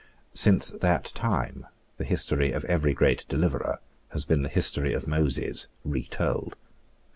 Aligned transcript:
Since 0.33 0.71
that 0.71 1.11
time 1.13 1.67
the 1.97 2.03
history 2.03 2.51
of 2.53 2.65
every 2.65 2.91
great 2.91 3.23
deliverer 3.29 3.77
has 4.09 4.25
been 4.25 4.41
the 4.41 4.49
history 4.49 4.95
of 4.95 5.07
Moses 5.07 5.67
retold. 5.85 6.55